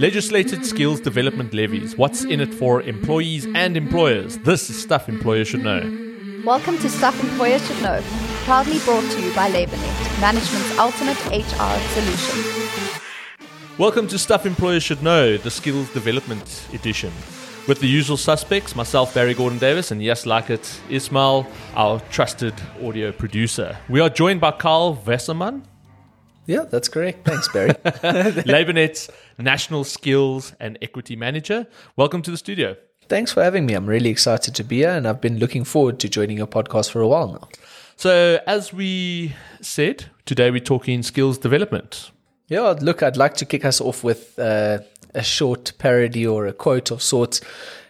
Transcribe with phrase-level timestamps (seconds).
[0.00, 1.98] Legislated skills development levies.
[1.98, 4.38] What's in it for employees and employers?
[4.38, 5.80] This is stuff employers should know.
[6.44, 8.00] Welcome to Stuff Employers Should Know,
[8.44, 13.00] proudly brought to you by LabourNet, management's ultimate HR solution.
[13.76, 17.12] Welcome to Stuff Employers Should Know, the Skills Development Edition.
[17.66, 21.44] With the usual suspects, myself, Barry Gordon Davis, and yes, like it, Ismail,
[21.74, 23.76] our trusted audio producer.
[23.88, 25.64] We are joined by Kyle Wesemann,
[26.46, 27.26] Yeah, that's correct.
[27.26, 27.70] Thanks, Barry.
[28.46, 31.66] LabourNet's National Skills and Equity Manager.
[31.96, 32.76] Welcome to the studio.
[33.08, 33.74] Thanks for having me.
[33.74, 36.90] I'm really excited to be here, and I've been looking forward to joining your podcast
[36.90, 37.48] for a while now.
[37.96, 42.10] So, as we said, today we're talking skills development.
[42.48, 44.80] Yeah, look, I'd like to kick us off with uh,
[45.14, 47.40] a short parody or a quote of sorts.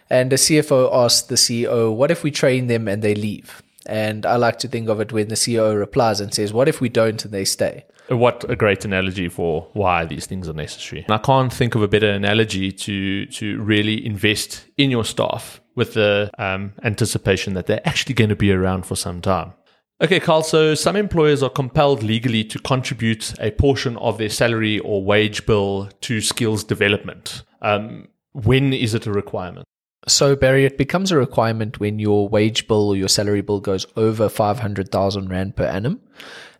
[0.09, 3.61] And the CFO asked the CEO, What if we train them and they leave?
[3.85, 6.81] And I like to think of it when the CEO replies and says, What if
[6.81, 7.85] we don't and they stay?
[8.09, 11.03] What a great analogy for why these things are necessary.
[11.03, 15.61] And I can't think of a better analogy to to really invest in your staff
[15.75, 19.53] with the um, anticipation that they're actually going to be around for some time.
[20.01, 20.43] Okay, Kyle.
[20.43, 25.45] So some employers are compelled legally to contribute a portion of their salary or wage
[25.45, 27.43] bill to skills development.
[27.61, 29.65] Um, when is it a requirement?
[30.07, 33.85] So, Barry, it becomes a requirement when your wage bill or your salary bill goes
[33.95, 35.99] over 500,000 Rand per annum.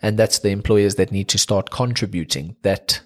[0.02, 3.02] And that's the employers that need to start contributing that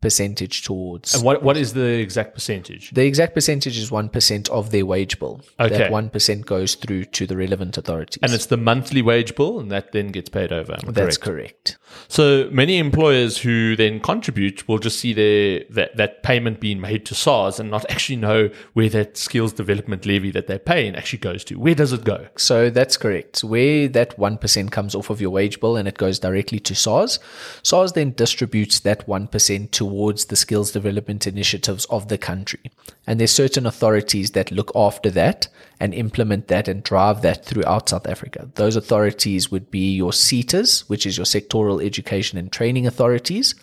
[0.00, 1.14] percentage towards.
[1.14, 2.90] And what what is the exact percentage?
[2.90, 5.40] the exact percentage is 1% of their wage bill.
[5.58, 5.76] Okay.
[5.78, 8.18] That 1% goes through to the relevant authorities.
[8.22, 10.74] And it's the monthly wage bill, and that then gets paid over.
[10.74, 11.76] am that's correct?
[11.76, 11.78] correct.
[12.08, 17.06] So many employers who then contribute will just see their that, that payment being made
[17.06, 21.18] to SARS and not actually know where that skills development levy that they're paying actually
[21.20, 21.58] goes to.
[21.58, 22.26] Where does it go?
[22.36, 23.42] So that's correct.
[23.42, 27.18] Where that 1% comes off of your wage bill and it goes directly to SARS,
[27.62, 32.72] SARS then distributes that 1% towards the skills development initiatives of the country.
[33.06, 35.46] And there's certain authorities that look after that
[35.78, 38.50] and implement that and drive that throughout South Africa.
[38.56, 43.54] Those authorities would be your SETAs, which is your sectoral education and training authorities.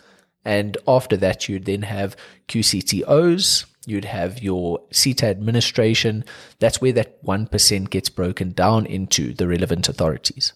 [0.45, 2.15] And after that, you'd then have
[2.47, 6.23] QCTOs, you'd have your SETA administration.
[6.59, 10.53] That's where that 1% gets broken down into the relevant authorities.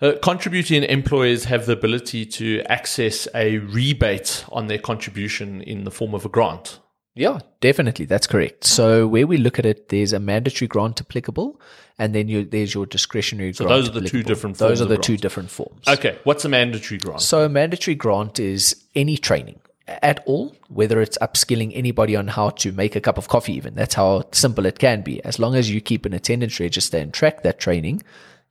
[0.00, 5.90] Uh, contributing employers have the ability to access a rebate on their contribution in the
[5.90, 6.78] form of a grant.
[7.14, 8.06] Yeah, definitely.
[8.06, 8.64] That's correct.
[8.64, 11.60] So where we look at it, there's a mandatory grant applicable,
[11.98, 13.68] and then you, there's your discretionary grant.
[13.70, 14.28] So those are the two applicable.
[14.28, 15.86] different Those are the two different forms.
[15.86, 17.20] Okay, what's a mandatory grant?
[17.20, 22.50] So a mandatory grant is any training at all, whether it's upskilling anybody on how
[22.50, 23.74] to make a cup of coffee, even.
[23.74, 25.22] That's how simple it can be.
[25.24, 28.02] As long as you keep an attendance register and track that training,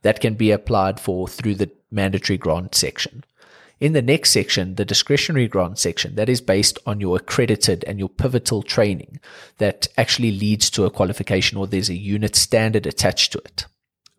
[0.02, 3.24] that can be applied for through the mandatory grant section.
[3.80, 7.98] In the next section, the discretionary grant section, that is based on your accredited and
[7.98, 9.22] your pivotal training
[9.58, 13.66] that actually leads to a qualification or there's a unit standard attached to it.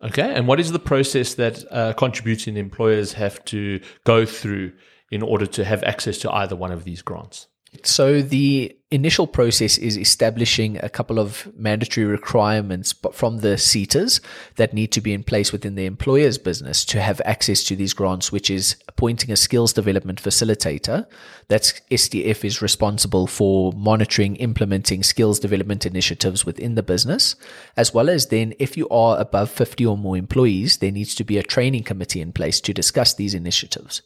[0.03, 4.71] Okay, and what is the process that uh, contributing employers have to go through
[5.11, 7.47] in order to have access to either one of these grants?
[7.83, 14.19] So the initial process is establishing a couple of mandatory requirements from the SETAs
[14.57, 17.93] that need to be in place within the employer's business to have access to these
[17.93, 21.07] grants, which is appointing a skills development facilitator.
[21.47, 27.37] That's SDF is responsible for monitoring, implementing skills development initiatives within the business,
[27.77, 31.23] as well as then if you are above 50 or more employees, there needs to
[31.23, 34.01] be a training committee in place to discuss these initiatives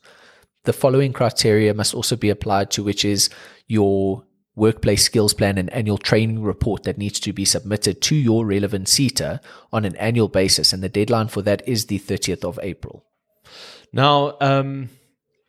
[0.66, 3.30] the following criteria must also be applied to, which is
[3.68, 8.46] your workplace skills plan and annual training report that needs to be submitted to your
[8.46, 9.42] relevant SETA
[9.74, 10.72] on an annual basis.
[10.72, 13.06] And the deadline for that is the 30th of April.
[13.92, 14.90] Now, um,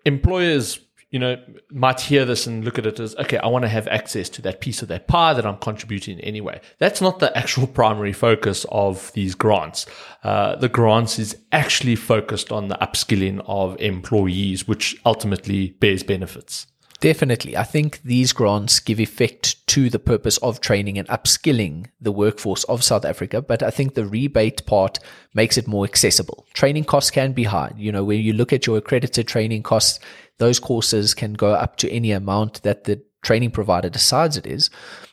[0.04, 0.80] employers,
[1.10, 1.36] you know,
[1.70, 4.42] might hear this and look at it as, okay, I want to have access to
[4.42, 6.60] that piece of that pie that I'm contributing anyway.
[6.78, 9.86] That's not the actual primary focus of these grants.
[10.24, 16.66] Uh, the grants is actually focused on the upskilling of employees, which ultimately bears benefits.
[17.00, 17.56] Definitely.
[17.56, 22.64] I think these grants give effect to the purpose of training and upskilling the workforce
[22.64, 24.98] of South Africa, but I think the rebate part
[25.34, 26.46] makes it more accessible.
[26.54, 27.72] Training costs can be high.
[27.76, 30.00] You know, when you look at your accredited training costs,
[30.38, 34.70] those courses can go up to any amount that the training provider decides it is.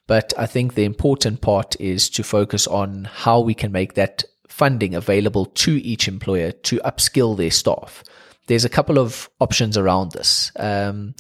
[0.08, 4.24] But I think the important part is to focus on how we can make that
[4.48, 8.04] funding available to each employer to upskill their staff.
[8.48, 10.52] There's a couple of options around this.
[10.58, 11.16] Um,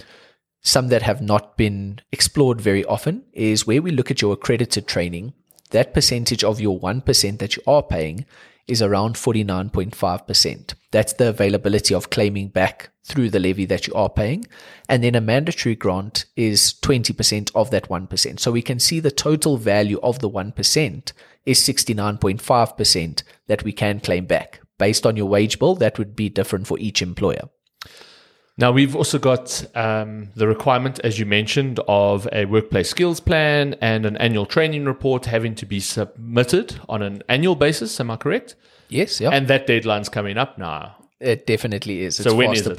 [0.62, 4.88] some that have not been explored very often is where we look at your accredited
[4.88, 5.34] training.
[5.72, 8.26] That percentage of your 1% that you are paying
[8.68, 10.74] is around 49.5%.
[10.92, 14.46] That's the availability of claiming back through the levy that you are paying.
[14.88, 18.40] And then a mandatory grant is 20% of that 1%.
[18.40, 21.12] So we can see the total value of the 1%
[21.46, 24.62] is 69.5% that we can claim back.
[24.80, 27.50] Based on your wage bill, that would be different for each employer.
[28.56, 33.76] Now, we've also got um, the requirement, as you mentioned, of a workplace skills plan
[33.82, 38.00] and an annual training report having to be submitted on an annual basis.
[38.00, 38.56] Am I correct?
[38.90, 39.32] Yes, yeah.
[39.32, 40.98] And that deadline's coming up now.
[41.20, 42.20] It definitely is.
[42.20, 42.78] It's So when fast is it?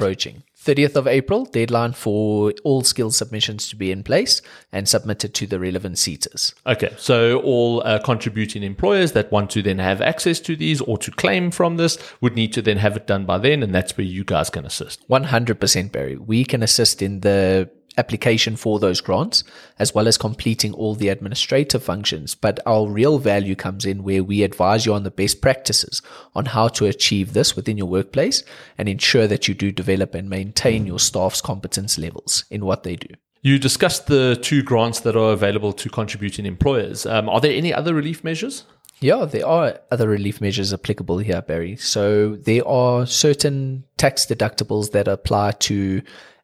[0.65, 0.85] Approaching.
[0.85, 5.47] 30th of April, deadline for all skill submissions to be in place and submitted to
[5.47, 6.55] the relevant SETAs.
[6.67, 10.99] Okay, so all uh, contributing employers that want to then have access to these or
[10.99, 13.97] to claim from this would need to then have it done by then, and that's
[13.97, 15.07] where you guys can assist.
[15.09, 16.17] 100% Barry.
[16.17, 19.45] We can assist in the application for those grants
[19.79, 22.35] as well as completing all the administrative functions.
[22.35, 26.03] But our real value comes in where we advise you on the best practices
[26.35, 28.43] on how to achieve this within your workplace
[28.79, 32.97] and ensure that you do develop and maintain your staff's competence levels in what they
[32.97, 33.09] do.
[33.43, 37.05] You discussed the two grants that are available to contributing employers.
[37.05, 38.65] Um, are there any other relief measures?
[39.01, 41.77] Yeah, there are other relief measures applicable here, Barry.
[41.77, 46.01] So there are certain tax deductibles that apply to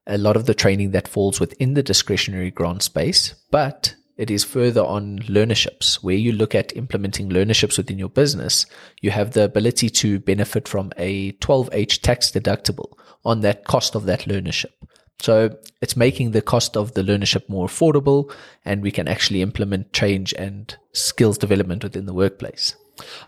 [0.06, 4.44] a lot of the training that falls within the discretionary grant space, but it is
[4.44, 8.66] further on learnerships where you look at implementing learnerships within your business.
[9.00, 12.92] You have the ability to benefit from a 12H tax deductible
[13.24, 14.72] on that cost of that learnership.
[15.20, 18.30] So it's making the cost of the learnership more affordable
[18.64, 22.74] and we can actually implement change and skills development within the workplace.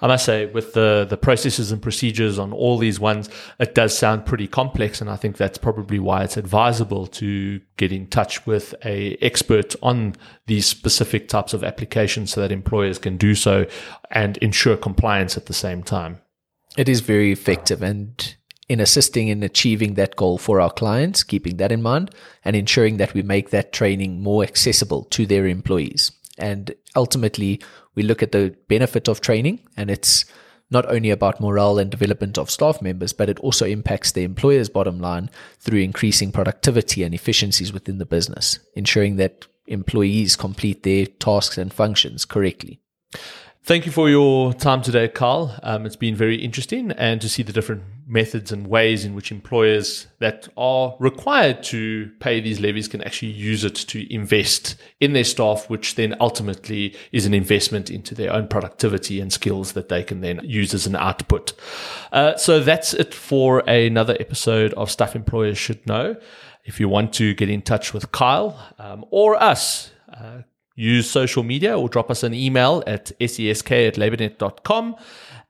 [0.01, 3.29] I must say, with the, the processes and procedures on all these ones,
[3.59, 7.93] it does sound pretty complex, and I think that's probably why it's advisable to get
[7.93, 10.15] in touch with a expert on
[10.47, 13.67] these specific types of applications, so that employers can do so
[14.11, 16.21] and ensure compliance at the same time.
[16.77, 18.37] It is very effective and
[18.69, 22.11] in assisting in achieving that goal for our clients, keeping that in mind
[22.43, 26.11] and ensuring that we make that training more accessible to their employees.
[26.39, 27.61] And ultimately,
[27.95, 30.25] we look at the benefit of training and it's
[30.71, 34.71] not only about morale and development of staff members, but it also impacts the employer's
[34.71, 35.29] bottom line
[35.61, 41.73] through increasing productivity and efficiencies within the business, ensuring that employees complete their tasks and
[41.73, 42.81] functions correctly.
[43.65, 45.57] Thank you for your time today, Kyle.
[45.63, 47.83] Um, it's been very interesting and to see the different
[48.13, 53.33] methods and ways in which employers that are required to pay these levies can actually
[53.33, 58.33] use it to invest in their staff, which then ultimately is an investment into their
[58.33, 61.55] own productivity and skills that they can then use as an output.
[62.13, 66.17] Uh, so that's it for another episode of Stuff Employers Should Know.
[66.65, 70.43] If you want to get in touch with Kyle um, or us, uh,
[70.75, 74.97] use social media or drop us an email at sesk at labournet.com.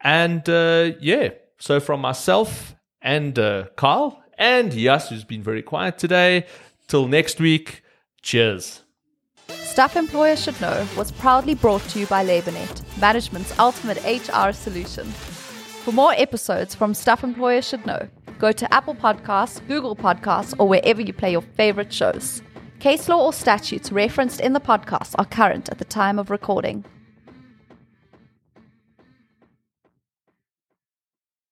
[0.00, 1.30] And uh, yeah,
[1.62, 6.44] so from myself and uh, Kyle and Yas, who's been very quiet today,
[6.88, 7.84] till next week,
[8.20, 8.82] cheers.
[9.48, 15.06] Stuff Employers Should Know was proudly brought to you by LabourNet, management's ultimate HR solution.
[15.84, 18.08] For more episodes from Stuff Employers Should Know,
[18.40, 22.42] go to Apple Podcasts, Google Podcasts, or wherever you play your favorite shows.
[22.80, 26.84] Case law or statutes referenced in the podcast are current at the time of recording.